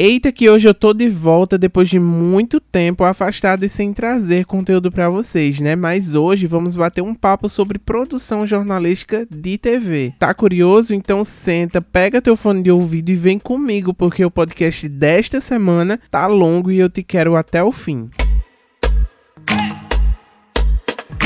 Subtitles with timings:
[0.00, 4.44] Eita que hoje eu tô de volta depois de muito tempo afastado e sem trazer
[4.44, 5.74] conteúdo para vocês, né?
[5.74, 10.14] Mas hoje vamos bater um papo sobre produção jornalística de TV.
[10.16, 10.94] Tá curioso?
[10.94, 15.98] Então senta, pega teu fone de ouvido e vem comigo, porque o podcast desta semana
[16.08, 18.08] tá longo e eu te quero até o fim.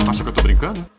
[0.09, 0.91] Acha que eu tô brincando?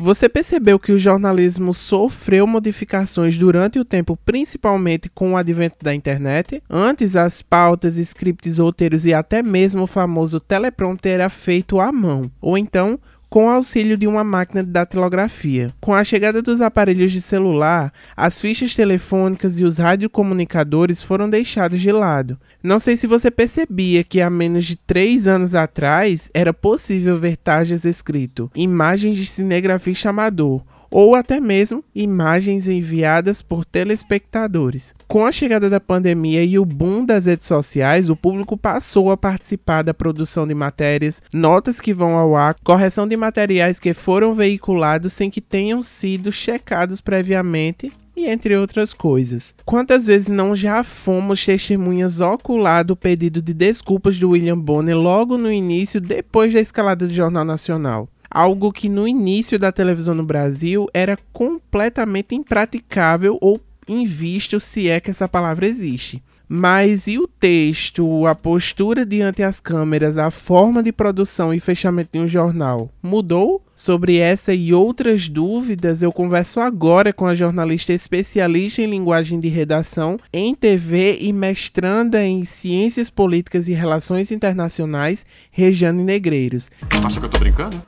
[0.00, 5.92] Você percebeu que o jornalismo sofreu modificações durante o tempo, principalmente com o advento da
[5.92, 6.62] internet?
[6.70, 12.30] Antes, as pautas, scripts, roteiros e até mesmo o famoso teleprompter era feito à mão,
[12.40, 12.96] ou então
[13.28, 15.74] com o auxílio de uma máquina de datilografia.
[15.80, 21.80] Com a chegada dos aparelhos de celular, as fichas telefônicas e os radiocomunicadores foram deixados
[21.80, 22.38] de lado.
[22.62, 27.36] Não sei se você percebia que há menos de três anos atrás era possível ver
[27.36, 34.94] tarjas escrito imagens de cinegrafista amador ou até mesmo imagens enviadas por telespectadores.
[35.06, 39.16] Com a chegada da pandemia e o boom das redes sociais, o público passou a
[39.16, 44.34] participar da produção de matérias, notas que vão ao ar, correção de materiais que foram
[44.34, 49.54] veiculados sem que tenham sido checados previamente e entre outras coisas.
[49.64, 55.38] Quantas vezes não já fomos testemunhas ocular do pedido de desculpas do William Bonner logo
[55.38, 58.08] no início, depois da escalada do Jornal Nacional?
[58.30, 65.00] Algo que no início da televisão no Brasil era completamente impraticável ou invisto, se é
[65.00, 66.22] que essa palavra existe.
[66.48, 72.10] Mas e o texto, a postura diante as câmeras, a forma de produção e fechamento
[72.14, 73.62] de um jornal mudou?
[73.74, 79.48] Sobre essa e outras dúvidas, eu converso agora com a jornalista especialista em linguagem de
[79.48, 86.70] redação em TV e mestranda em Ciências Políticas e Relações Internacionais, Regiane Negreiros.
[87.04, 87.80] Acha que eu tô brincando?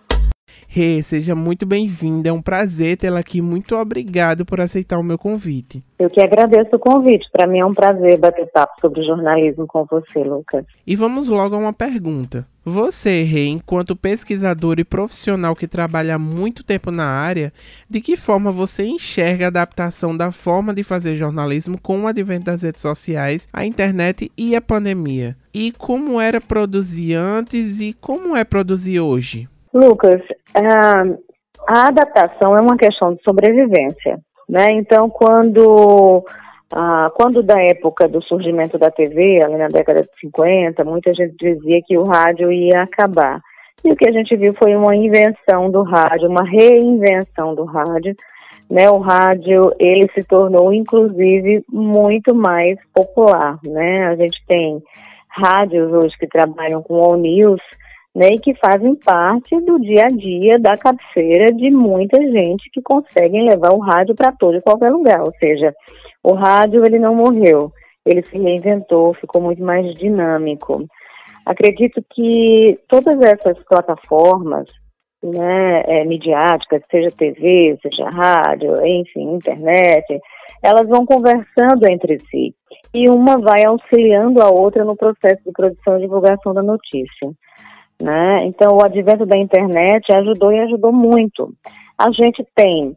[0.72, 2.28] Rê, seja muito bem-vinda.
[2.28, 3.42] É um prazer tê-la aqui.
[3.42, 5.82] Muito obrigado por aceitar o meu convite.
[5.98, 7.28] Eu que agradeço o convite.
[7.32, 10.64] Para mim é um prazer bater papo sobre jornalismo com você, Lucas.
[10.86, 12.46] E vamos logo a uma pergunta.
[12.64, 17.52] Você, Rê, enquanto pesquisador e profissional que trabalha há muito tempo na área,
[17.88, 22.44] de que forma você enxerga a adaptação da forma de fazer jornalismo com o advento
[22.44, 25.36] das redes sociais, a internet e a pandemia?
[25.52, 29.48] E como era produzir antes e como é produzir hoje?
[29.72, 30.20] Lucas,
[30.54, 34.68] a adaptação é uma questão de sobrevivência, né?
[34.72, 36.24] Então, quando
[37.14, 41.80] quando da época do surgimento da TV, ali na década de 50, muita gente dizia
[41.84, 43.40] que o rádio ia acabar.
[43.84, 48.14] E o que a gente viu foi uma invenção do rádio, uma reinvenção do rádio.
[48.68, 54.06] Né, o rádio ele se tornou inclusive muito mais popular, né?
[54.06, 54.80] A gente tem
[55.28, 57.60] rádios hoje que trabalham com all news,
[58.14, 62.82] né, e que fazem parte do dia a dia da cabeceira de muita gente que
[62.82, 65.22] conseguem levar o rádio para todo e qualquer lugar.
[65.22, 65.72] Ou seja,
[66.22, 67.72] o rádio ele não morreu,
[68.04, 70.84] ele se reinventou, ficou muito mais dinâmico.
[71.46, 74.66] Acredito que todas essas plataformas,
[75.22, 80.20] né, é, midiáticas, seja TV, seja rádio, enfim, internet,
[80.62, 82.54] elas vão conversando entre si
[82.92, 87.30] e uma vai auxiliando a outra no processo de produção e divulgação da notícia.
[88.00, 88.46] Né?
[88.46, 91.52] Então, o advento da internet ajudou e ajudou muito.
[91.98, 92.96] A gente tem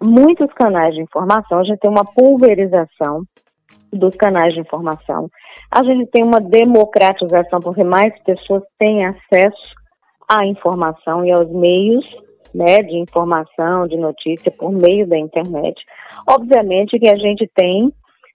[0.00, 3.22] muitos canais de informação, a gente tem uma pulverização
[3.92, 5.28] dos canais de informação,
[5.70, 9.74] a gente tem uma democratização, porque mais pessoas têm acesso
[10.28, 12.08] à informação e aos meios
[12.54, 15.74] né, de informação, de notícia por meio da internet.
[16.28, 17.92] Obviamente que a gente tem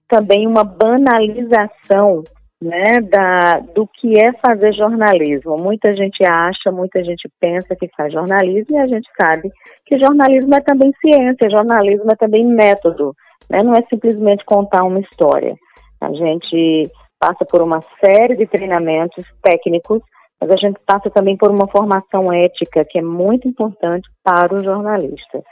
[0.08, 2.24] também uma banalização
[2.62, 5.58] né, da, do que é fazer jornalismo.
[5.58, 9.50] Muita gente acha, muita gente pensa que faz jornalismo e a gente sabe
[9.86, 13.16] que jornalismo é também ciência, jornalismo é também método,
[13.50, 15.56] né, não é simplesmente contar uma história.
[16.02, 20.02] A gente passa por uma série de treinamentos técnicos,
[20.40, 24.64] mas a gente passa também por uma formação ética que é muito importante para o
[24.64, 25.44] jornalista.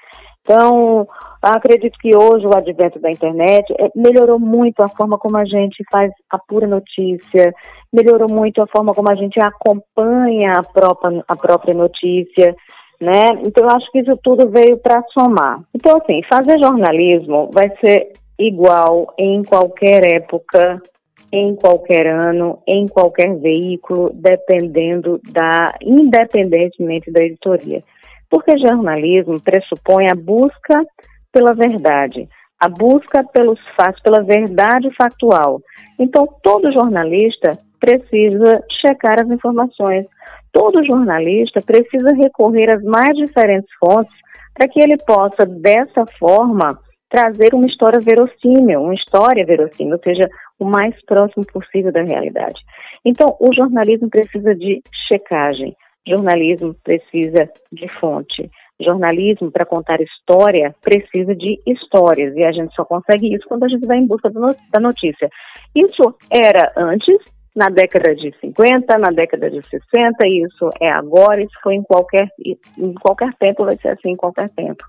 [0.47, 1.05] Então,
[1.41, 5.83] acredito que hoje o advento da internet é, melhorou muito a forma como a gente
[5.91, 7.53] faz a pura notícia,
[7.91, 12.55] melhorou muito a forma como a gente acompanha a própria, a própria notícia,
[13.01, 13.41] né?
[13.43, 15.59] Então, eu acho que isso tudo veio para somar.
[15.75, 20.81] Então, assim, fazer jornalismo vai ser igual em qualquer época,
[21.29, 27.83] em qualquer ano, em qualquer veículo, dependendo da, independentemente da editoria.
[28.29, 30.83] Porque jornalismo pressupõe a busca
[31.31, 32.27] pela verdade,
[32.59, 35.61] a busca pelos fatos, pela verdade factual.
[35.99, 40.05] Então, todo jornalista precisa checar as informações.
[40.51, 44.13] Todo jornalista precisa recorrer às mais diferentes fontes
[44.53, 50.27] para que ele possa, dessa forma, trazer uma história verossímil, uma história verossímil, ou seja,
[50.59, 52.59] o mais próximo possível da realidade.
[53.05, 55.75] Então, o jornalismo precisa de checagem,
[56.07, 58.49] jornalismo precisa de fonte.
[58.79, 63.67] Jornalismo, para contar história, precisa de histórias, e a gente só consegue isso quando a
[63.67, 65.29] gente vai em busca da notícia.
[65.75, 67.17] Isso era antes,
[67.55, 72.29] na década de 50, na década de 60, isso é agora, isso foi em qualquer,
[72.77, 74.83] em qualquer tempo, vai ser assim em qualquer tempo.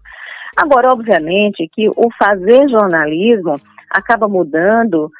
[0.54, 3.54] Agora, obviamente, que o fazer jornalismo
[3.90, 5.10] acaba mudando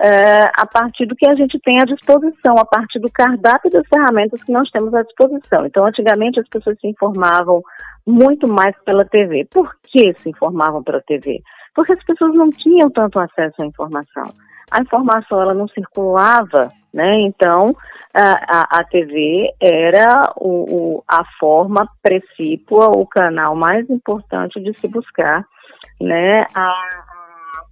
[0.00, 3.86] é, a partir do que a gente tem à disposição, a partir do cardápio das
[3.88, 5.66] ferramentas que nós temos à disposição.
[5.66, 7.62] Então, antigamente as pessoas se informavam
[8.06, 9.46] muito mais pela TV.
[9.50, 11.42] Por que se informavam pela TV?
[11.74, 14.24] Porque as pessoas não tinham tanto acesso à informação.
[14.70, 17.20] A informação ela não circulava, né?
[17.20, 17.74] Então
[18.14, 24.78] a, a, a TV era o, o, a forma precípua, o canal mais importante de
[24.80, 25.44] se buscar,
[26.00, 26.40] né?
[26.54, 27.04] A,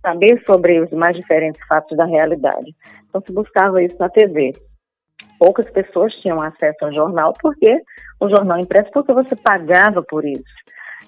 [0.04, 2.74] saber sobre os mais diferentes fatos da realidade.
[3.08, 4.52] Então se buscava isso na TV.
[5.38, 7.80] Poucas pessoas tinham acesso ao jornal porque
[8.20, 10.42] o jornal impresso porque você pagava por isso,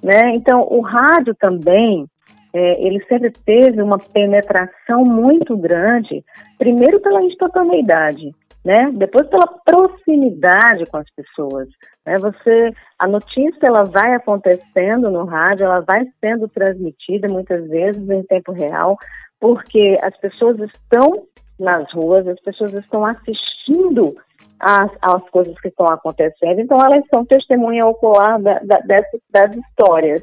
[0.02, 0.34] né?
[0.34, 2.06] Então o rádio também
[2.52, 6.24] é, ele sempre teve uma penetração muito grande,
[6.58, 8.34] primeiro pela instantaneidade,
[8.64, 8.90] né?
[8.94, 11.68] Depois pela proximidade com as pessoas,
[12.06, 12.16] né?
[12.18, 18.22] Você, a notícia ela vai acontecendo no rádio, ela vai sendo transmitida muitas vezes em
[18.22, 18.96] tempo real,
[19.40, 21.26] porque as pessoas estão
[21.58, 24.14] nas ruas, as pessoas estão assistindo
[24.60, 29.54] às, às coisas que estão acontecendo, então elas são testemunha ocular da, da, dessas, das
[29.56, 30.22] histórias.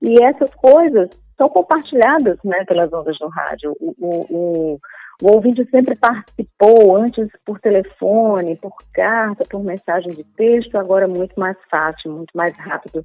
[0.00, 3.76] E essas coisas são compartilhadas né, pelas ondas do rádio.
[3.80, 4.78] O, o, o,
[5.20, 11.08] o ouvinte sempre participou, antes por telefone, por carta, por mensagem de texto, agora é
[11.08, 13.04] muito mais fácil, muito mais rápido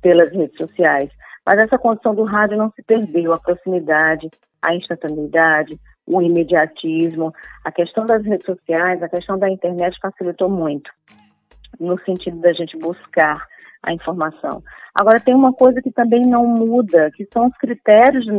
[0.00, 1.10] pelas redes sociais.
[1.44, 4.30] Mas essa condição do rádio não se perdeu, a proximidade,
[4.62, 7.34] a instantaneidade, o imediatismo,
[7.64, 10.90] a questão das redes sociais, a questão da internet facilitou muito,
[11.80, 13.44] no sentido da gente buscar
[13.82, 14.62] a informação.
[14.94, 18.32] Agora, tem uma coisa que também não muda, que são os critérios de,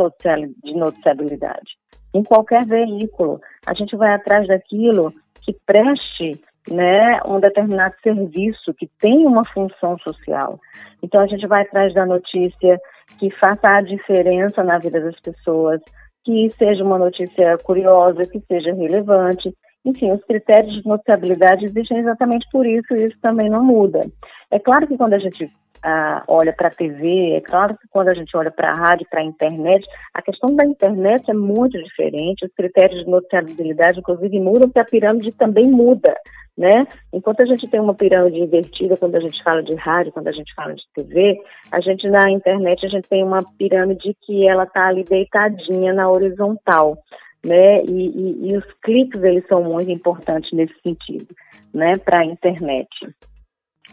[0.73, 1.79] noticiabilidade
[2.13, 3.39] em qualquer veículo.
[3.65, 9.97] A gente vai atrás daquilo que preste né, um determinado serviço, que tem uma função
[9.99, 10.59] social.
[11.01, 12.79] Então, a gente vai atrás da notícia
[13.17, 15.81] que faça a diferença na vida das pessoas,
[16.23, 19.53] que seja uma notícia curiosa, que seja relevante.
[19.85, 24.05] Enfim, os critérios de noticiabilidade existem exatamente por isso e isso também não muda.
[24.51, 25.49] É claro que quando a gente
[25.83, 29.07] ah, olha para a TV, é claro que quando a gente olha para a rádio,
[29.09, 34.39] para a internet, a questão da internet é muito diferente, os critérios de noticiabilidade, inclusive,
[34.39, 36.13] mudam, porque a pirâmide também muda,
[36.57, 36.85] né?
[37.13, 40.33] Enquanto a gente tem uma pirâmide invertida quando a gente fala de rádio, quando a
[40.33, 41.39] gente fala de TV,
[41.71, 46.09] a gente na internet a gente tem uma pirâmide que ela está ali deitadinha na
[46.09, 46.97] horizontal,
[47.45, 47.81] né?
[47.85, 51.33] E, e, e os cliques eles são muito importantes nesse sentido,
[51.73, 51.97] né?
[51.97, 52.89] Para a internet.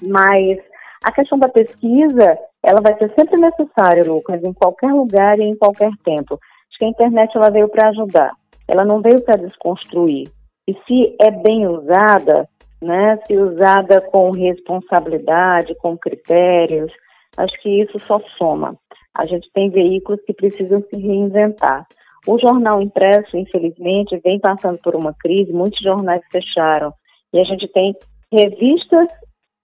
[0.02, 0.58] Mas
[1.06, 5.56] a questão da pesquisa, ela vai ser sempre necessária, Lucas, em qualquer lugar e em
[5.56, 6.34] qualquer tempo.
[6.34, 8.32] Acho que a internet ela veio para ajudar,
[8.66, 10.28] ela não veio para desconstruir.
[10.66, 12.48] E se é bem usada,
[12.82, 16.92] né, se usada com responsabilidade, com critérios,
[17.36, 18.76] acho que isso só soma.
[19.16, 21.86] A gente tem veículos que precisam se reinventar.
[22.26, 26.92] O jornal impresso, infelizmente, vem passando por uma crise, muitos jornais fecharam.
[27.32, 27.94] E a gente tem
[28.32, 29.06] revistas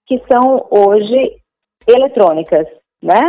[0.07, 1.37] que são hoje
[1.87, 2.67] eletrônicas,
[3.01, 3.21] né?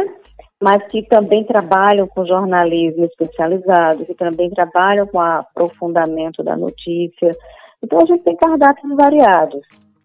[0.62, 7.36] Mas que também trabalham com jornalismo especializado, que também trabalham com aprofundamento da notícia.
[7.82, 9.60] Então a gente tem cardápios variados.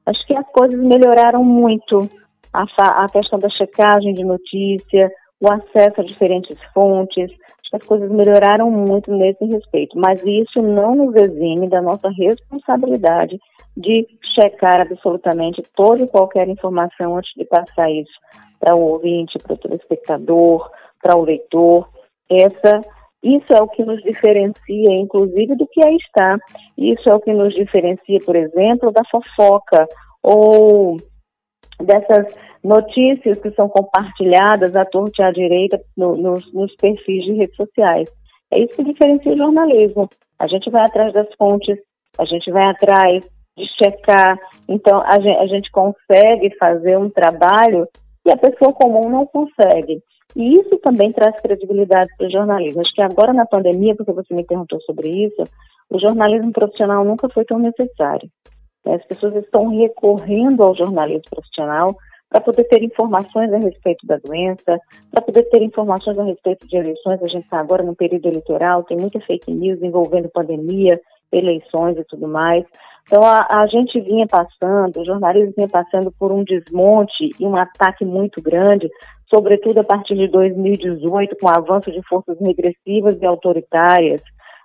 [0.05, 2.09] Acho que as coisas melhoraram muito.
[2.51, 2.65] A,
[3.03, 7.31] a questão da checagem de notícia, o acesso a diferentes fontes,
[7.73, 9.97] as coisas melhoraram muito nesse respeito.
[9.97, 13.39] Mas isso não nos exime da nossa responsabilidade
[13.77, 18.11] de checar absolutamente toda e qualquer informação antes de passar isso
[18.59, 20.69] para o ouvinte, para o telespectador,
[21.01, 21.87] para o leitor.
[22.29, 22.81] Essa,
[23.23, 26.37] isso é o que nos diferencia, inclusive, do que aí está.
[26.77, 29.87] Isso é o que nos diferencia, por exemplo, da fofoca
[30.21, 30.97] ou
[31.79, 37.33] dessas notícias que são compartilhadas à torta e à direita no, nos, nos perfis de
[37.33, 38.09] redes sociais.
[38.51, 40.09] É isso que diferencia o jornalismo.
[40.37, 41.77] A gente vai atrás das fontes,
[42.17, 43.23] a gente vai atrás
[43.57, 44.37] de checar.
[44.67, 47.87] Então, a gente, a gente consegue fazer um trabalho
[48.23, 50.01] que a pessoa comum não consegue.
[50.35, 52.81] E isso também traz credibilidade para o jornalismo.
[52.81, 55.43] Acho que agora na pandemia, porque você me perguntou sobre isso,
[55.89, 58.29] o jornalismo profissional nunca foi tão necessário.
[58.85, 61.95] As pessoas estão recorrendo ao jornalismo profissional
[62.29, 64.79] para poder ter informações a respeito da doença,
[65.11, 67.21] para poder ter informações a respeito de eleições.
[67.21, 72.03] A gente está agora no período eleitoral, tem muita fake news envolvendo pandemia, eleições e
[72.03, 72.63] tudo mais.
[73.03, 77.55] Então a, a gente vinha passando, o jornalismo vinha passando por um desmonte e um
[77.55, 78.87] ataque muito grande,
[79.33, 84.21] sobretudo a partir de 2018, com o avanço de forças regressivas e autoritárias.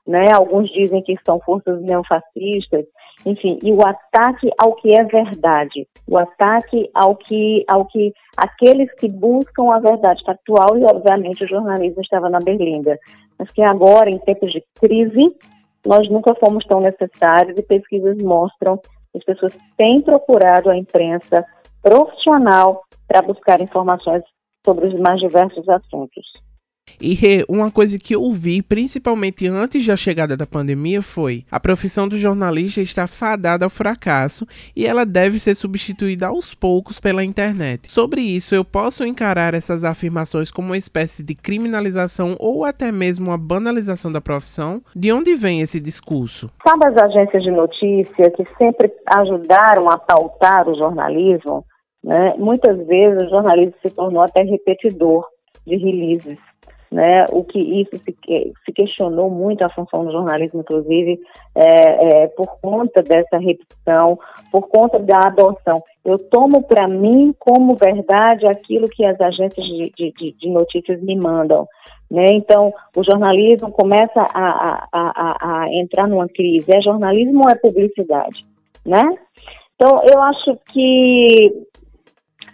[0.07, 0.31] Né?
[0.33, 2.85] Alguns dizem que são forças neofascistas,
[3.25, 8.93] enfim, e o ataque ao que é verdade, o ataque ao que, ao que aqueles
[8.97, 12.99] que buscam a verdade factual e, obviamente, o jornalismo estava na berlinda.
[13.39, 15.35] Mas que agora, em tempos de crise,
[15.87, 21.45] nós nunca fomos tão necessários e pesquisas mostram que as pessoas têm procurado a imprensa
[21.83, 24.23] profissional para buscar informações
[24.65, 26.25] sobre os mais diversos assuntos.
[27.01, 32.09] E uma coisa que eu vi, principalmente antes da chegada da pandemia, foi a profissão
[32.09, 37.91] do jornalista está fadada ao fracasso e ela deve ser substituída aos poucos pela internet.
[37.91, 43.29] Sobre isso, eu posso encarar essas afirmações como uma espécie de criminalização ou até mesmo
[43.29, 44.81] uma banalização da profissão?
[44.95, 46.51] De onde vem esse discurso?
[46.67, 51.65] Sabe as agências de notícia que sempre ajudaram a pautar o jornalismo?
[52.03, 52.35] Né?
[52.39, 55.27] Muitas vezes o jornalismo se tornou até repetidor
[55.67, 56.39] de releases
[56.95, 58.17] né, o que isso se,
[58.65, 61.19] se, questionou muito a função do jornalismo, inclusive,
[61.53, 64.17] é, é, por conta dessa repetição,
[64.53, 65.83] por conta da adoção.
[66.05, 71.17] Eu tomo para mim como verdade aquilo que as agências de, de, de notícias me
[71.17, 71.67] mandam.
[72.09, 72.27] Né?
[72.29, 76.71] Então, o jornalismo começa a, a, a, a entrar numa crise.
[76.73, 78.47] É jornalismo ou é publicidade?
[78.87, 79.03] Né?
[79.75, 81.67] Então, eu acho que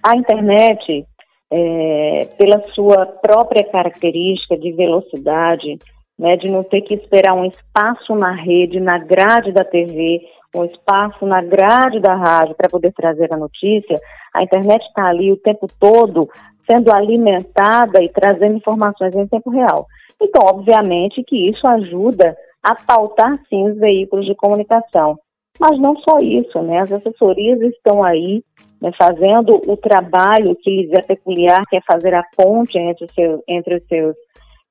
[0.02, 1.04] a internet
[1.52, 5.78] é, pela sua própria característica de velocidade,
[6.18, 10.20] né, de não ter que esperar um espaço na rede, na grade da TV,
[10.54, 13.98] um espaço na grade da rádio para poder trazer a notícia,
[14.34, 16.28] a internet está ali o tempo todo
[16.70, 19.86] sendo alimentada e trazendo informações em tempo real.
[20.20, 25.18] Então, obviamente que isso ajuda a pautar sim os veículos de comunicação.
[25.58, 26.80] Mas não só isso, né?
[26.80, 28.42] As assessorias estão aí
[28.80, 33.14] né, fazendo o trabalho que lhes é peculiar, que é fazer a ponte entre os
[33.14, 34.16] seus, entre os seus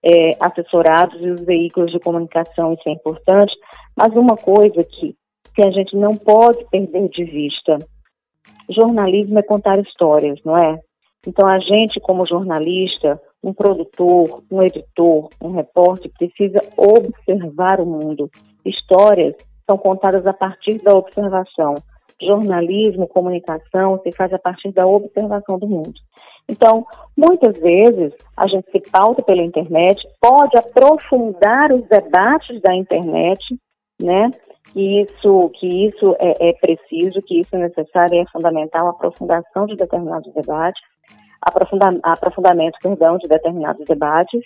[0.04, 3.54] é, assessorados e os veículos de comunicação, isso é importante.
[3.96, 5.16] Mas uma coisa que,
[5.54, 7.78] que a gente não pode perder de vista:
[8.70, 10.80] jornalismo é contar histórias, não é?
[11.28, 18.30] Então, a gente, como jornalista, um produtor, um editor, um repórter, precisa observar o mundo.
[18.66, 19.36] Histórias
[19.70, 21.76] são contadas a partir da observação.
[22.22, 25.94] Jornalismo, comunicação se faz a partir da observação do mundo.
[26.50, 26.86] Então,
[27.16, 33.40] muitas vezes a gente se pauta pela internet, pode aprofundar os debates da internet,
[34.02, 34.32] né?
[34.74, 38.92] Que isso, que isso é, é preciso, que isso é necessário e é fundamental, a
[38.92, 40.82] aprofundação de determinados debates,
[41.42, 44.42] aprofunda, aprofundamento, perdão, de determinados debates.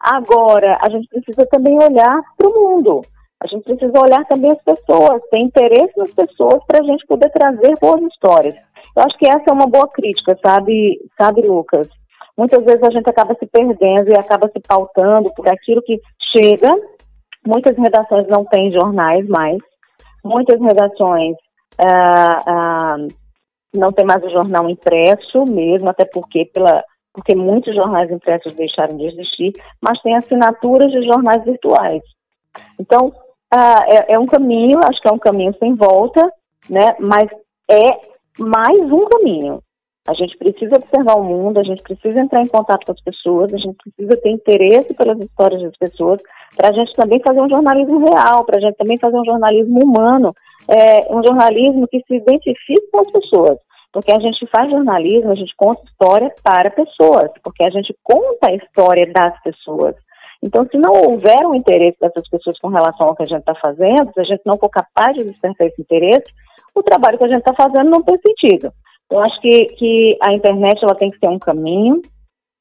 [0.00, 3.02] Agora, a gente precisa também olhar para o mundo.
[3.40, 7.30] A gente precisa olhar também as pessoas, ter interesse nas pessoas para a gente poder
[7.30, 8.56] trazer boas histórias.
[8.96, 11.88] Eu acho que essa é uma boa crítica, sabe, sabe, Lucas?
[12.36, 16.00] Muitas vezes a gente acaba se perdendo e acaba se pautando por aquilo que
[16.32, 16.68] chega.
[17.46, 19.58] Muitas redações não têm jornais mais.
[20.24, 21.36] Muitas redações
[21.78, 22.96] ah, ah,
[23.72, 28.96] não tem mais o jornal impresso mesmo, até porque pela porque muitos jornais impressos deixaram
[28.96, 29.52] de existir,
[29.82, 32.02] mas tem assinaturas de jornais virtuais.
[32.78, 33.12] Então,
[33.50, 36.20] ah, é, é um caminho, acho que é um caminho sem volta,
[36.68, 36.94] né?
[37.00, 37.28] Mas
[37.70, 37.84] é
[38.38, 39.60] mais um caminho.
[40.06, 43.52] A gente precisa observar o mundo, a gente precisa entrar em contato com as pessoas,
[43.52, 46.18] a gente precisa ter interesse pelas histórias das pessoas,
[46.56, 49.80] para a gente também fazer um jornalismo real, para a gente também fazer um jornalismo
[49.84, 50.34] humano,
[50.66, 53.58] é, um jornalismo que se identifique com as pessoas.
[53.92, 58.48] Porque a gente faz jornalismo, a gente conta história para pessoas, porque a gente conta
[58.50, 59.94] a história das pessoas.
[60.42, 63.54] Então, se não houver um interesse dessas pessoas com relação ao que a gente está
[63.56, 66.26] fazendo, se a gente não for capaz de despertar esse interesse,
[66.74, 68.72] o trabalho que a gente está fazendo não tem sentido.
[69.10, 72.02] Eu acho que, que a internet ela tem que ser um caminho,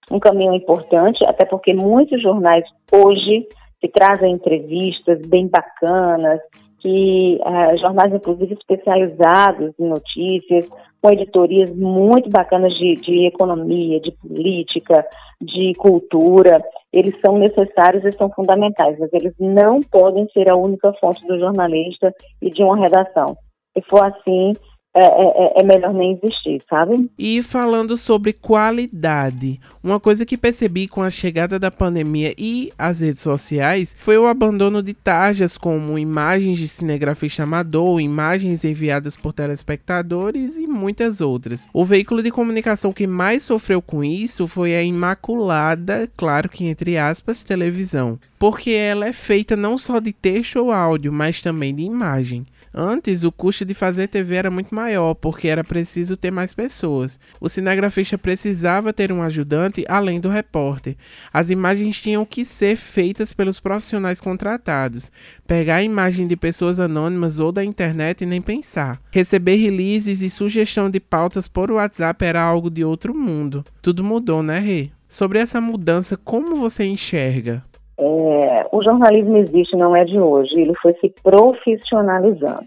[0.10, 3.48] um caminho importante, até porque muitos jornais hoje
[3.80, 6.40] que trazem entrevistas bem bacanas,
[6.80, 10.70] que uh, jornais inclusive especializados em notícias,
[11.02, 15.06] com editorias muito bacanas de, de economia, de política,
[15.42, 20.94] de cultura, eles são necessários e são fundamentais, mas eles não podem ser a única
[20.94, 23.36] fonte do jornalista e de uma redação.
[23.78, 24.54] Se for assim,
[25.00, 27.08] é, é, é, melhor nem existir, sabe?
[27.20, 33.02] E falando sobre qualidade, uma coisa que percebi com a chegada da pandemia e as
[33.02, 39.34] redes sociais foi o abandono de tarjas como imagens de cinegrafista amador, imagens enviadas por
[39.34, 41.68] telespectadores e muitas outras.
[41.72, 46.98] O veículo de comunicação que mais sofreu com isso foi a Imaculada, claro que entre
[46.98, 51.84] aspas, televisão, porque ela é feita não só de texto ou áudio, mas também de
[51.84, 52.46] imagem.
[52.80, 57.20] Antes, o custo de fazer TV era muito maior, porque era preciso ter mais pessoas.
[57.42, 60.96] O cinegrafista precisava ter um ajudante além do repórter.
[61.34, 65.12] As imagens tinham que ser feitas pelos profissionais contratados.
[65.48, 69.02] Pegar a imagem de pessoas anônimas ou da internet e nem pensar.
[69.10, 73.66] Receber releases e sugestão de pautas por WhatsApp era algo de outro mundo.
[73.82, 74.92] Tudo mudou, né, Rê?
[75.10, 77.64] Sobre essa mudança, como você enxerga?
[78.00, 82.66] É, o jornalismo existe, não é de hoje, ele foi se profissionalizando.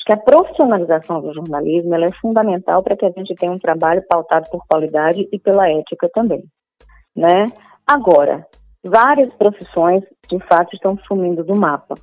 [0.00, 4.02] Acho que a profissionalização do jornalismo é fundamental para que a gente tenha um trabalho
[4.08, 6.42] pautado por qualidade e pela ética também.
[7.14, 7.44] Né?
[7.86, 8.46] Agora,
[8.82, 11.96] várias profissões, de fato, estão sumindo do mapa.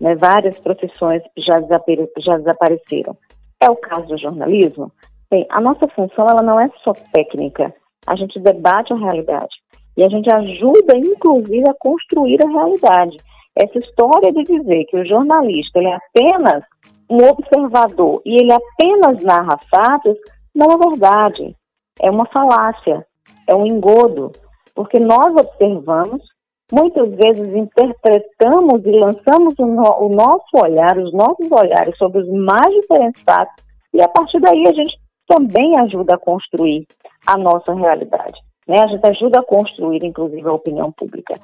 [0.00, 0.14] Né?
[0.14, 3.16] Várias profissões já, desapare já desapareceram.
[3.60, 4.92] É o caso do jornalismo?
[5.28, 7.74] Bem, a nossa função ela não é só técnica,
[8.06, 9.54] a gente debate a realidade.
[9.96, 13.16] E a gente ajuda, inclusive, a construir a realidade.
[13.56, 16.62] Essa história de dizer que o jornalista é apenas
[17.08, 20.16] um observador e ele apenas narra fatos
[20.54, 21.56] não é verdade.
[22.00, 23.06] É uma falácia,
[23.48, 24.32] é um engodo,
[24.74, 26.22] porque nós observamos,
[26.70, 32.28] muitas vezes interpretamos e lançamos o, no, o nosso olhar, os nossos olhares sobre os
[32.28, 34.94] mais diferentes fatos, e a partir daí a gente
[35.26, 36.86] também ajuda a construir
[37.26, 38.38] a nossa realidade.
[38.66, 38.80] Né?
[38.80, 41.38] A gente ajuda a construir, inclusive, a opinião pública.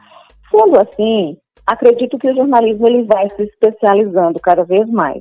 [0.51, 1.37] Sendo assim,
[1.67, 5.21] acredito que o jornalismo ele vai se especializando cada vez mais.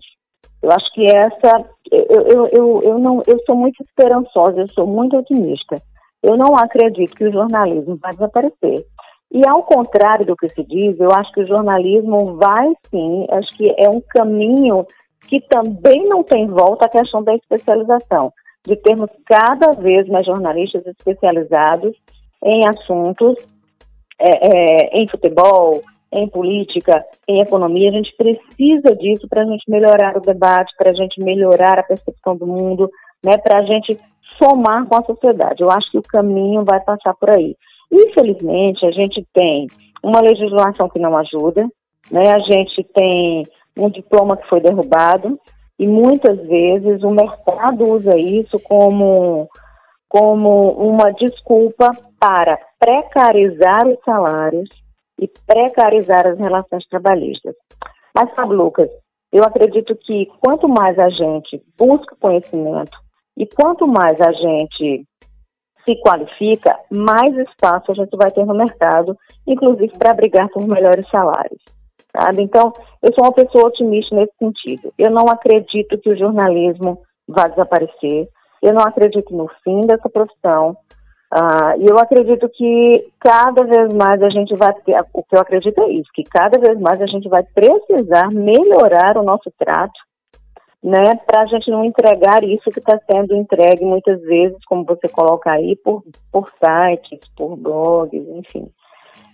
[0.62, 4.86] Eu acho que essa, eu, eu, eu, eu, não, eu sou muito esperançosa, eu sou
[4.86, 5.82] muito otimista.
[6.22, 8.86] Eu não acredito que o jornalismo vai desaparecer.
[9.32, 13.50] E ao contrário do que se diz, eu acho que o jornalismo vai sim, acho
[13.58, 14.86] que é um caminho
[15.28, 18.34] que também não tem volta a questão da especialização
[18.66, 21.96] de termos cada vez mais jornalistas especializados
[22.44, 23.36] em assuntos,
[24.20, 27.90] é, é, em futebol, em política, em economia.
[27.90, 31.84] A gente precisa disso para a gente melhorar o debate, para a gente melhorar a
[31.84, 32.90] percepção do mundo,
[33.24, 33.98] né, para a gente
[34.42, 35.62] somar com a sociedade.
[35.62, 37.56] Eu acho que o caminho vai passar por aí.
[37.92, 39.68] Infelizmente, a gente tem
[40.04, 41.68] uma legislação que não ajuda,
[42.12, 45.40] né, a gente tem um diploma que foi derrubado,
[45.82, 49.50] e muitas vezes o mercado usa isso como,
[50.08, 51.90] como uma desculpa
[52.20, 54.70] para precarizar os salários
[55.20, 57.56] e precarizar as relações trabalhistas.
[58.16, 58.92] Mas, sabe, Lucas,
[59.34, 62.96] eu acredito que quanto mais a gente busca conhecimento
[63.36, 65.04] e quanto mais a gente
[65.84, 69.18] se qualifica, mais espaço a gente vai ter no mercado,
[69.48, 71.64] inclusive para brigar por melhores salários.
[72.16, 72.44] Sabe?
[72.44, 74.94] Então, eu sou uma pessoa otimista nesse sentido.
[74.98, 78.28] Eu não acredito que o jornalismo vá desaparecer.
[78.62, 80.76] Eu não acredito no fim dessa profissão.
[81.34, 85.40] Uh, e eu acredito que cada vez mais a gente vai ter, o que eu
[85.40, 89.98] acredito é isso, que cada vez mais a gente vai precisar melhorar o nosso trato,
[90.84, 95.08] né, para a gente não entregar isso que está sendo entregue muitas vezes, como você
[95.08, 98.68] coloca aí, por, por sites, por blogs, enfim.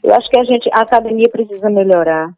[0.04, 2.30] Eu acho que a gente, a academia precisa melhorar,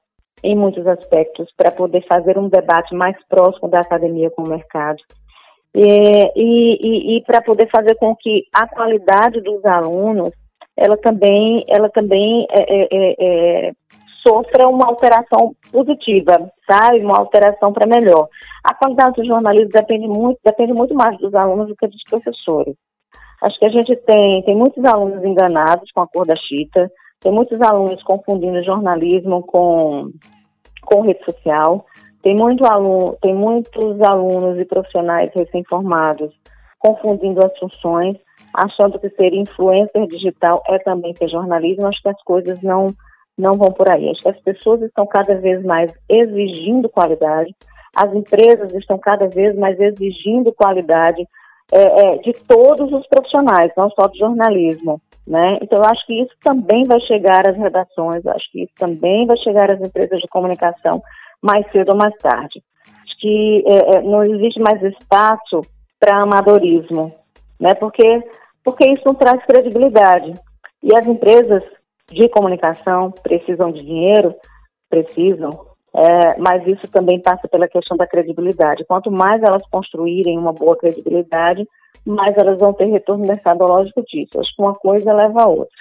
[0.43, 4.99] em muitos aspectos para poder fazer um debate mais próximo da academia com o mercado.
[5.75, 10.34] E, e, e para poder fazer com que a qualidade dos alunos
[10.75, 13.71] ela também ela também é, é, é, é
[14.25, 16.99] sofra uma alteração positiva, sabe?
[16.99, 18.28] Uma alteração para melhor.
[18.63, 22.75] A qualidade do jornalismo depende muito, depende muito mais dos alunos do que dos professores.
[23.41, 26.91] Acho que a gente tem, tem muitos alunos enganados com a cor da chita,
[27.22, 30.12] tem muitos alunos confundindo jornalismo com,
[30.82, 31.86] com rede social.
[32.22, 36.34] Tem, muito aluno, tem muitos alunos e profissionais recém-formados
[36.80, 38.18] confundindo as funções,
[38.54, 41.88] achando que ser influencer digital é também ser jornalismo.
[41.88, 42.94] Acho que as coisas não,
[43.38, 44.10] não vão por aí.
[44.10, 47.54] Acho que as pessoas estão cada vez mais exigindo qualidade,
[47.96, 51.28] as empresas estão cada vez mais exigindo qualidade
[51.72, 55.02] é, é, de todos os profissionais, não só do jornalismo.
[55.30, 55.60] Né?
[55.62, 59.38] Então, eu acho que isso também vai chegar às redações, acho que isso também vai
[59.38, 61.04] chegar às empresas de comunicação
[61.39, 62.63] mais cedo ou mais tarde.
[63.04, 65.62] Acho que é, é, não existe mais espaço
[66.00, 67.13] para amadorismo,
[67.60, 67.76] né?
[67.76, 68.24] porque,
[68.63, 70.34] porque isso não traz credibilidade.
[70.82, 71.62] E as empresas
[72.12, 74.34] de comunicação precisam de dinheiro?
[74.89, 75.68] Precisam.
[75.94, 78.84] é, mas isso também passa pela questão da credibilidade.
[78.86, 81.68] Quanto mais elas construírem uma boa credibilidade,
[82.06, 84.40] mais elas vão ter retorno mercadológico disso.
[84.40, 85.76] Acho que uma coisa leva a outra.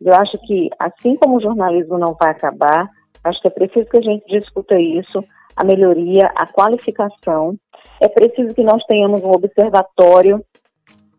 [0.00, 2.88] Eu acho que, assim como o jornalismo não vai acabar,
[3.24, 5.24] acho que é preciso que a gente discuta isso,
[5.56, 7.56] a melhoria, a qualificação.
[8.00, 10.44] É preciso que nós tenhamos um observatório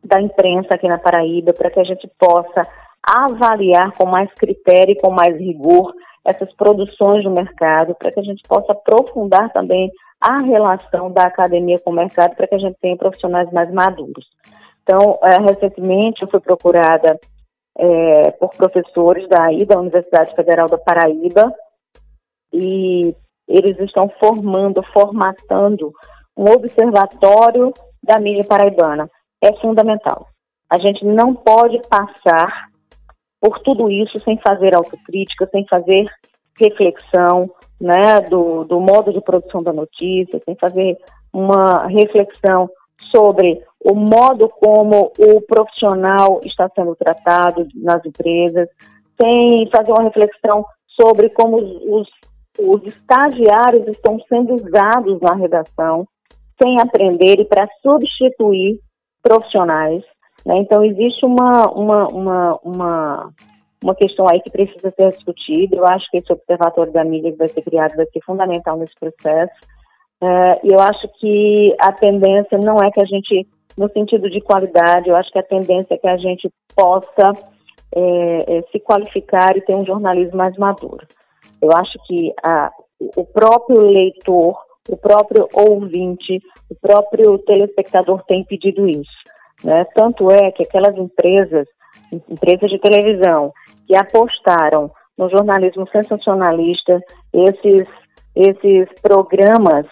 [0.03, 2.67] da imprensa aqui na Paraíba para que a gente possa
[3.03, 5.93] avaliar com mais critério e com mais rigor
[6.27, 11.79] essas produções do mercado, para que a gente possa aprofundar também a relação da academia
[11.79, 14.25] com o mercado, para que a gente tenha profissionais mais maduros.
[14.83, 17.17] Então, é, recentemente eu fui procurada
[17.77, 21.53] é, por professores daí da Universidade Federal da Paraíba
[22.51, 23.15] e
[23.47, 25.93] eles estão formando, formatando
[26.35, 29.09] um observatório da mídia paraibana.
[29.41, 30.27] É fundamental.
[30.69, 32.67] A gente não pode passar
[33.39, 36.05] por tudo isso sem fazer autocrítica, sem fazer
[36.59, 40.97] reflexão né, do, do modo de produção da notícia, sem fazer
[41.31, 42.69] uma reflexão
[43.15, 48.67] sobre o modo como o profissional está sendo tratado nas empresas,
[49.21, 50.65] sem fazer uma reflexão
[50.99, 52.07] sobre como os,
[52.59, 56.07] os estagiários estão sendo usados na redação,
[56.61, 58.79] sem aprender e para substituir
[59.21, 60.03] profissionais.
[60.47, 60.59] Né?
[60.59, 63.33] Então, existe uma, uma, uma, uma,
[63.83, 65.75] uma questão aí que precisa ser discutida.
[65.75, 68.93] Eu acho que esse observatório da mídia que vai ser criado vai ser fundamental nesse
[68.97, 69.53] processo.
[70.23, 73.45] É, e eu acho que a tendência não é que a gente,
[73.77, 77.33] no sentido de qualidade, eu acho que a tendência é que a gente possa
[77.93, 81.05] é, é, se qualificar e ter um jornalismo mais maduro.
[81.61, 82.71] Eu acho que a,
[83.17, 84.57] o próprio leitor,
[84.87, 89.27] o próprio ouvinte, o próprio telespectador tem pedido isso.
[89.63, 89.85] Né?
[89.95, 91.67] Tanto é que aquelas empresas,
[92.11, 93.51] empresas de televisão,
[93.85, 97.01] que apostaram no jornalismo sensacionalista,
[97.33, 97.87] esses,
[98.35, 99.85] esses programas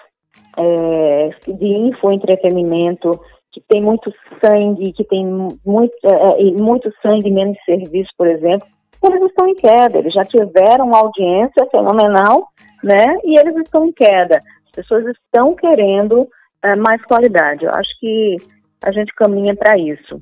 [0.58, 3.19] é, de infoentretenimento,
[3.51, 8.67] que tem muito sangue, que tem muito, é, é muito sangue menos serviço, por exemplo,
[9.08, 9.97] eles estão em queda.
[9.97, 12.47] Eles já tiveram uma audiência fenomenal,
[12.84, 13.17] né?
[13.23, 14.41] E eles estão em queda.
[14.65, 16.28] As pessoas estão querendo
[16.63, 17.65] é, mais qualidade.
[17.65, 18.38] Eu acho que
[18.82, 20.22] a gente caminha para isso.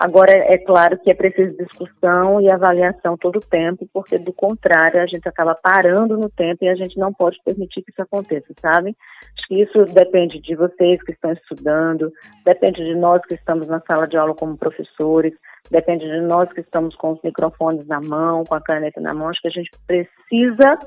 [0.00, 4.98] Agora, é claro que é preciso discussão e avaliação todo o tempo, porque do contrário,
[4.98, 8.46] a gente acaba parando no tempo e a gente não pode permitir que isso aconteça,
[8.62, 8.96] sabe?
[9.36, 12.10] Acho que isso depende de vocês que estão estudando,
[12.46, 15.34] depende de nós que estamos na sala de aula como professores,
[15.70, 19.28] depende de nós que estamos com os microfones na mão, com a caneta na mão.
[19.28, 20.78] Acho que a gente precisa,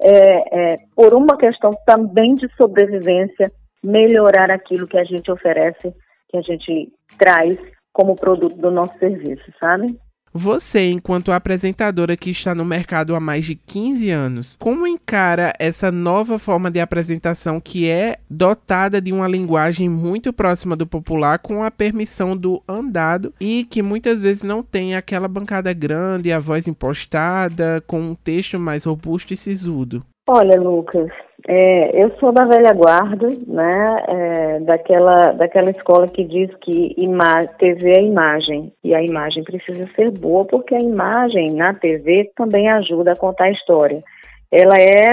[0.00, 3.52] é, é, por uma questão também de sobrevivência,
[3.84, 5.94] melhorar aquilo que a gente oferece
[6.28, 7.58] que a gente traz
[7.92, 9.98] como produto do nosso serviço, sabe?
[10.38, 15.90] Você, enquanto apresentadora que está no mercado há mais de 15 anos, como encara essa
[15.90, 21.62] nova forma de apresentação que é dotada de uma linguagem muito próxima do popular com
[21.62, 26.68] a permissão do andado e que muitas vezes não tem aquela bancada grande, a voz
[26.68, 30.04] impostada, com um texto mais robusto e sisudo?
[30.28, 31.08] Olha, Lucas,
[31.46, 37.46] é, eu sou da velha guarda, né, é, daquela, daquela escola que diz que ima
[37.58, 42.68] TV é imagem, e a imagem precisa ser boa, porque a imagem na TV também
[42.68, 44.02] ajuda a contar a história.
[44.50, 45.12] Ela é,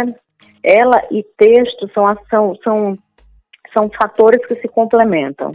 [0.63, 2.97] ela e texto são, são, são,
[3.71, 5.51] são fatores que se complementam,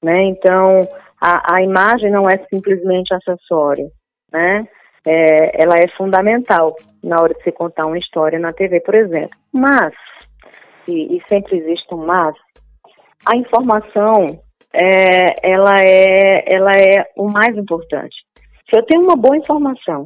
[0.00, 0.88] né, então
[1.20, 3.90] a, a imagem não é simplesmente acessório,
[4.32, 4.68] né,
[5.06, 9.36] é, ela é fundamental na hora de se contar uma história na TV, por exemplo.
[9.52, 9.92] Mas,
[10.88, 12.34] e, e sempre existe um mas,
[13.26, 14.40] a informação
[14.72, 18.16] é, ela, é, ela é o mais importante.
[18.68, 20.04] Se eu tenho uma boa informação,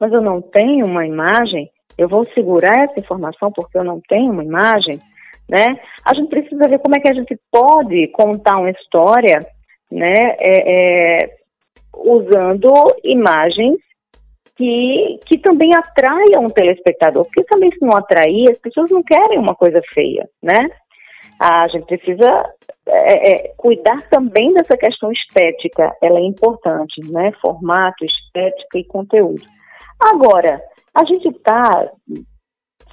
[0.00, 4.32] mas eu não tenho uma imagem, eu vou segurar essa informação porque eu não tenho
[4.32, 5.00] uma imagem,
[5.48, 5.78] né?
[6.04, 9.46] A gente precisa ver como é que a gente pode contar uma história,
[9.90, 10.14] né?
[10.38, 11.36] É, é,
[11.94, 12.72] usando
[13.04, 13.78] imagens
[14.56, 19.38] que, que também atraia um telespectador, porque também se não atrair, as pessoas não querem
[19.38, 20.68] uma coisa feia, né?
[21.38, 22.44] A gente precisa
[22.88, 27.32] é, é, cuidar também dessa questão estética, ela é importante, né?
[27.42, 29.42] Formato, estética e conteúdo.
[30.00, 30.60] Agora,
[30.94, 31.90] a gente está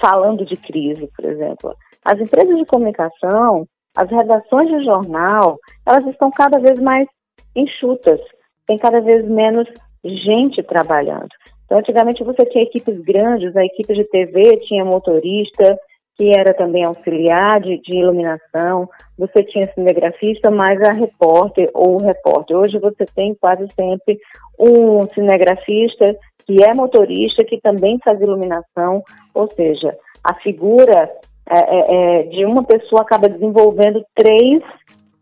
[0.02, 1.74] falando de crise, por exemplo.
[2.04, 7.08] As empresas de comunicação, as redações de jornal, elas estão cada vez mais
[7.56, 8.20] enxutas,
[8.68, 9.68] tem cada vez menos
[10.04, 11.30] gente trabalhando.
[11.74, 15.76] Então, antigamente você tinha equipes grandes, a equipe de TV tinha motorista,
[16.16, 22.56] que era também auxiliar de, de iluminação, você tinha cinegrafista, mais a repórter ou repórter.
[22.56, 24.20] Hoje você tem quase sempre
[24.60, 29.02] um cinegrafista que é motorista, que também faz iluminação,
[29.34, 31.10] ou seja, a figura
[31.50, 34.62] é, é, é, de uma pessoa acaba desenvolvendo três,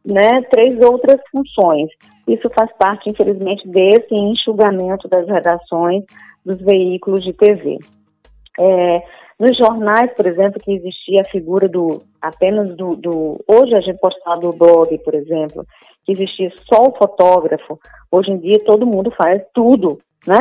[0.03, 1.89] né, três outras funções.
[2.27, 6.03] Isso faz parte, infelizmente, desse enxugamento das redações
[6.45, 7.77] dos veículos de TV.
[8.59, 9.03] É,
[9.39, 13.99] nos jornais, por exemplo, que existia a figura do apenas do, do, Hoje a gente
[13.99, 15.65] pode falar do blog, por exemplo,
[16.05, 17.79] que existia só o fotógrafo.
[18.11, 20.39] Hoje em dia todo mundo faz tudo, né?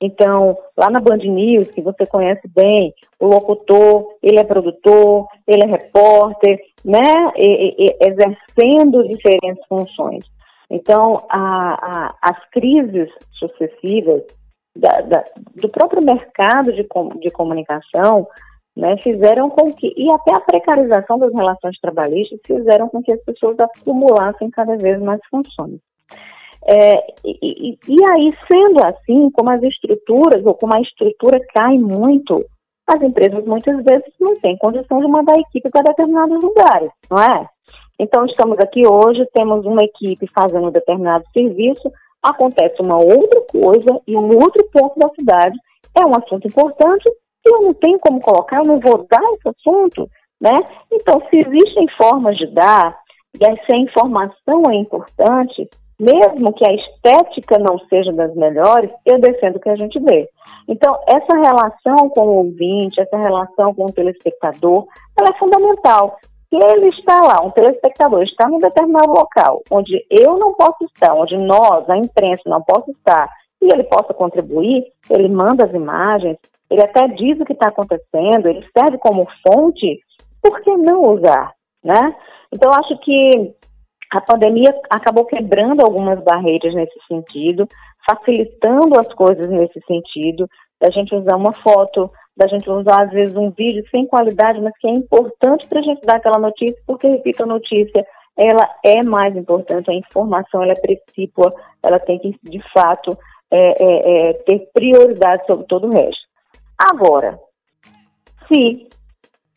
[0.00, 5.64] Então, lá na Band News, que você conhece bem, o locutor, ele é produtor, ele
[5.64, 7.32] é repórter, né?
[7.34, 10.24] E, e, exercendo diferentes funções.
[10.70, 14.22] Então, a, a, as crises sucessivas
[14.76, 16.86] da, da, do próprio mercado de,
[17.20, 18.26] de comunicação
[18.76, 23.20] né, fizeram com que, e até a precarização das relações trabalhistas fizeram com que as
[23.24, 25.80] pessoas acumulassem cada vez mais funções.
[26.68, 32.44] É, e, e, aí, sendo assim, como as estruturas, ou como a estrutura cai muito,
[32.86, 37.46] as empresas muitas vezes não têm condição de mandar equipe para determinados lugares, não é?
[37.98, 41.90] Então, estamos aqui hoje, temos uma equipe fazendo determinado serviço,
[42.22, 45.58] acontece uma outra coisa e um outro ponto da cidade,
[45.94, 49.48] é um assunto importante e eu não tenho como colocar, eu não vou dar esse
[49.48, 50.08] assunto,
[50.40, 50.52] né?
[50.92, 52.98] Então, se existem formas de dar,
[53.34, 59.18] e se a informação é importante, mesmo que a estética não seja das melhores, eu
[59.18, 60.28] defendo que a gente vê.
[60.68, 64.86] Então, essa relação com o ouvinte, essa relação com o telespectador,
[65.18, 66.18] ela é fundamental.
[66.48, 71.14] Se ele está lá, um telespectador está num determinado local, onde eu não posso estar,
[71.14, 73.28] onde nós, a imprensa, não possa estar,
[73.60, 76.36] e ele possa contribuir, ele manda as imagens,
[76.70, 80.00] ele até diz o que está acontecendo, ele serve como fonte,
[80.42, 81.52] por que não usar?
[81.82, 82.14] Né?
[82.52, 83.54] Então, acho que
[84.12, 87.68] a pandemia acabou quebrando algumas barreiras nesse sentido,
[88.08, 90.48] facilitando as coisas nesse sentido,
[90.80, 94.76] da gente usar uma foto, da gente usar às vezes um vídeo sem qualidade, mas
[94.78, 99.02] que é importante para a gente dar aquela notícia, porque, repito, a notícia ela é
[99.02, 103.16] mais importante, a informação ela é precípua, ela tem que, de fato,
[103.50, 106.26] é, é, é, ter prioridade sobre todo o resto.
[106.78, 107.38] Agora,
[108.52, 108.88] se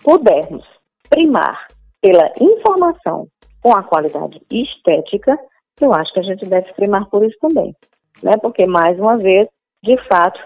[0.02, 0.66] pudermos
[1.10, 1.68] primar
[2.02, 3.28] pela informação
[3.62, 5.38] com a qualidade estética,
[5.82, 7.76] eu acho que a gente deve primar por isso também,
[8.24, 8.32] né?
[8.42, 9.50] Porque mais uma vez,
[9.84, 10.40] de fato,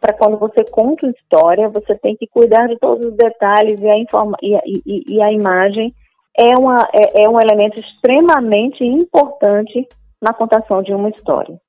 [0.00, 3.88] para quando você conta uma história, você tem que cuidar de todos os detalhes e
[3.88, 4.54] a, informa e,
[4.86, 5.94] e, e a imagem
[6.36, 9.88] é, uma, é, é um elemento extremamente importante
[10.22, 11.60] na contação de uma história.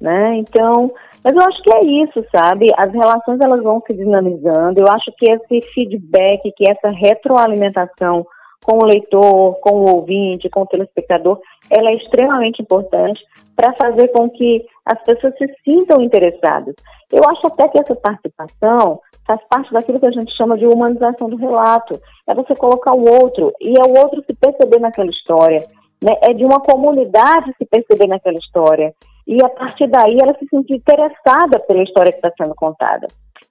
[0.00, 0.36] Né?
[0.36, 2.66] Então, mas eu acho que é isso, sabe?
[2.76, 4.80] As relações elas vão se dinamizando.
[4.80, 8.26] Eu acho que esse feedback, que essa retroalimentação
[8.64, 11.38] com o leitor, com o ouvinte, com o telespectador,
[11.70, 13.22] ela é extremamente importante
[13.54, 16.74] para fazer com que as pessoas se sintam interessadas.
[17.12, 21.28] Eu acho até que essa participação faz parte daquilo que a gente chama de humanização
[21.28, 22.00] do relato.
[22.26, 25.60] É você colocar o outro e é o outro se perceber naquela história.
[26.02, 26.16] Né?
[26.22, 28.94] É de uma comunidade se perceber naquela história.
[29.26, 33.08] E a partir daí ela se sentir interessada pela história que está sendo contada.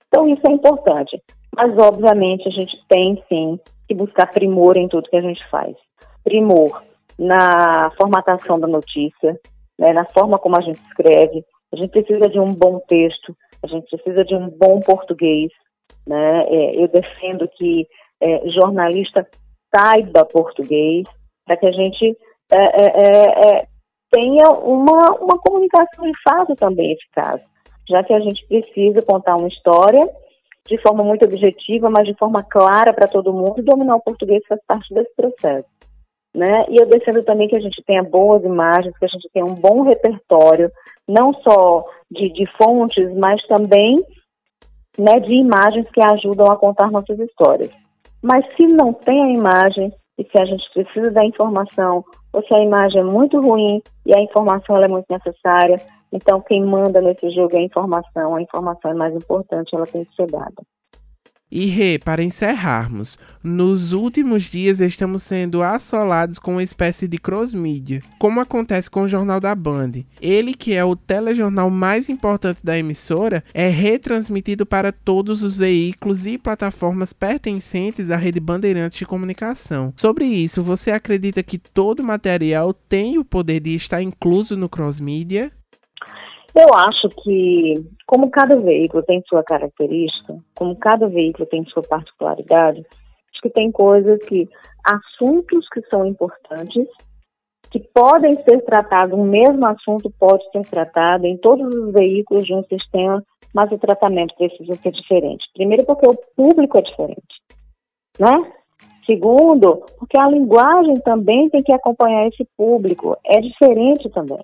[0.08, 1.22] Então isso é importante.
[1.56, 5.76] Mas, obviamente, a gente tem sim que buscar primor em tudo que a gente faz.
[6.24, 6.84] Primor
[7.18, 9.40] na formatação da notícia,
[9.78, 11.46] né, na forma como a gente escreve.
[11.72, 15.52] A gente precisa de um bom texto, a gente precisa de um bom português.
[16.06, 16.44] Né?
[16.48, 17.88] É, eu defendo que
[18.22, 19.28] é, jornalista
[19.74, 21.06] saiba português
[21.46, 22.18] para que a gente
[22.52, 23.68] é, é, é, é,
[24.12, 27.42] tenha uma, uma comunicação de fato também eficaz,
[27.90, 30.08] já que a gente precisa contar uma história
[30.68, 34.42] de forma muito objetiva, mas de forma clara para todo mundo, e dominar o português
[34.48, 35.68] faz parte desse processo.
[36.34, 36.66] Né?
[36.70, 39.54] E eu defendo também que a gente tenha boas imagens, que a gente tenha um
[39.54, 40.72] bom repertório,
[41.08, 44.04] não só de, de fontes, mas também
[44.98, 47.70] né, de imagens que ajudam a contar nossas histórias.
[48.22, 52.54] Mas se não tem a imagem e se a gente precisa da informação, ou se
[52.54, 55.78] a imagem é muito ruim e a informação é muito necessária,
[56.14, 58.36] então, quem manda nesse jogo é a informação.
[58.36, 60.62] A informação é mais importante, ela tem que ser dada.
[61.56, 68.02] E Rê, para encerrarmos, nos últimos dias estamos sendo assolados com uma espécie de cross-mídia,
[68.18, 69.92] como acontece com o Jornal da Band.
[70.20, 76.26] Ele, que é o telejornal mais importante da emissora, é retransmitido para todos os veículos
[76.26, 79.94] e plataformas pertencentes à rede Bandeirantes de Comunicação.
[79.96, 85.52] Sobre isso, você acredita que todo material tem o poder de estar incluso no cross-mídia?
[86.56, 92.80] Eu acho que, como cada veículo tem sua característica, como cada veículo tem sua particularidade,
[92.80, 94.48] acho que tem coisas que,
[94.84, 96.88] assuntos que são importantes,
[97.72, 102.54] que podem ser tratados, o mesmo assunto pode ser tratado em todos os veículos de
[102.54, 105.44] um sistema, mas o tratamento precisa ser diferente.
[105.56, 107.42] Primeiro porque o público é diferente,
[108.20, 108.54] né?
[109.08, 114.40] Segundo, porque a linguagem também tem que acompanhar esse público, é diferente também.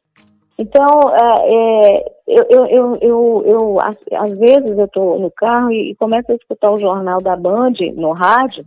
[0.60, 6.30] Então, é, é, eu, eu, eu, eu, às, vezes eu estou no carro e, começo
[6.34, 8.66] a escutar o jornal da Band no rádio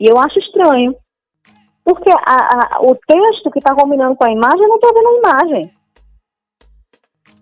[0.00, 0.96] e eu acho estranho.
[1.84, 5.08] Porque a, a, o texto que está combinando com a imagem, eu não estou vendo
[5.08, 5.70] a imagem.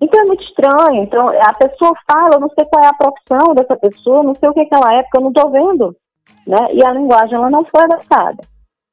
[0.01, 1.05] Então é muito estranho.
[1.05, 4.49] Então a pessoa fala, eu não sei qual é a profissão dessa pessoa, não sei
[4.49, 5.97] o que, é que ela é, porque eu não estou vendo.
[6.45, 6.75] Né?
[6.75, 8.43] E a linguagem ela não foi adaptada.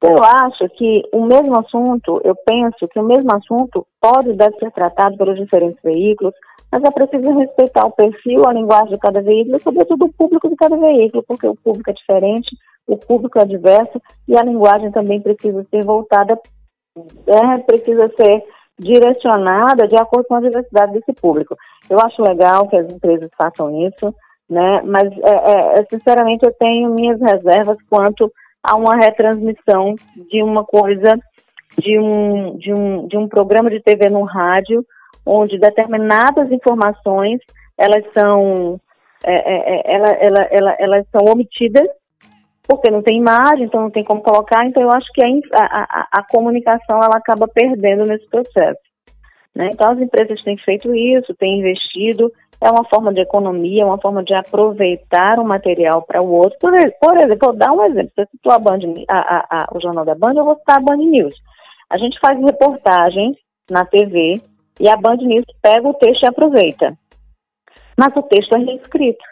[0.02, 4.56] Eu acho que o mesmo assunto, eu penso que o mesmo assunto pode e deve
[4.58, 6.34] ser tratado pelos diferentes veículos,
[6.70, 10.48] mas é preciso respeitar o perfil, a linguagem de cada veículo, e sobretudo o público
[10.48, 12.54] de cada veículo, porque o público é diferente,
[12.86, 16.38] o público é diverso e a linguagem também precisa ser voltada,
[17.26, 18.44] é, precisa ser
[18.78, 21.56] direcionada de acordo com a diversidade desse público.
[21.88, 24.14] Eu acho legal que as empresas façam isso,
[24.48, 24.82] né?
[24.84, 28.30] Mas é, é, sinceramente eu tenho minhas reservas quanto
[28.66, 29.94] a uma retransmissão
[30.30, 31.18] de uma coisa,
[31.78, 34.84] de um, de um, de um programa de TV no rádio,
[35.24, 37.40] onde determinadas informações
[37.78, 38.80] elas são
[39.24, 41.88] é, é, é ela, ela, ela, elas são omitidas
[42.68, 46.08] porque não tem imagem, então não tem como colocar, então eu acho que a, a,
[46.10, 48.80] a comunicação ela acaba perdendo nesse processo.
[49.54, 49.70] Né?
[49.72, 54.00] Então as empresas têm feito isso, têm investido, é uma forma de economia, é uma
[54.00, 56.58] forma de aproveitar um material para o outro.
[56.58, 60.04] Por, por, exemplo, vou dar um exemplo, você citou a Band, a, a, o Jornal
[60.04, 61.34] da Band, eu vou citar a Band News.
[61.90, 63.36] A gente faz reportagens
[63.70, 64.40] na TV
[64.80, 66.96] e a Band News pega o texto e aproveita.
[67.96, 69.24] Mas o texto é reescrito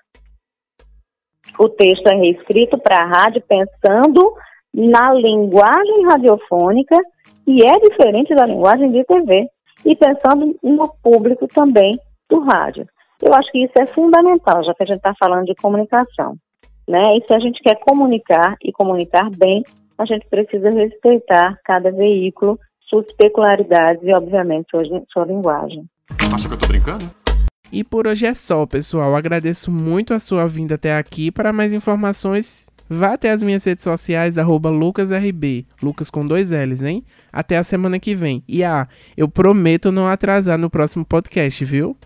[1.58, 4.34] o texto é reescrito para a rádio pensando
[4.72, 6.96] na linguagem radiofônica
[7.46, 9.46] e é diferente da linguagem de TV
[9.84, 12.86] e pensando no público também do rádio.
[13.24, 16.36] Eu acho que isso é fundamental, já que a gente está falando de comunicação.
[16.86, 17.16] Né?
[17.16, 19.64] E se a gente quer comunicar e comunicar bem,
[19.96, 25.86] a gente precisa respeitar cada veículo, suas peculiaridades e, obviamente, sua, sua linguagem.
[26.34, 27.06] Acha que eu estou brincando?
[27.72, 29.16] E por hoje é só, pessoal.
[29.16, 31.30] Agradeço muito a sua vinda até aqui.
[31.30, 37.02] Para mais informações, vá até as minhas redes sociais, LucasRB, Lucas com dois L's, hein?
[37.32, 38.44] Até a semana que vem.
[38.46, 41.96] E ah, eu prometo não atrasar no próximo podcast, viu?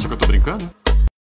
[0.00, 0.79] Acha que eu tô brincando?